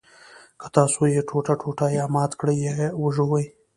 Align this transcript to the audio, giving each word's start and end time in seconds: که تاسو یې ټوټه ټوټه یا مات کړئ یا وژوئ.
که 0.59 0.67
تاسو 0.75 1.01
یې 1.15 1.21
ټوټه 1.29 1.53
ټوټه 1.61 1.87
یا 1.97 2.05
مات 2.15 2.31
کړئ 2.39 2.57
یا 2.65 2.73
وژوئ. 3.03 3.45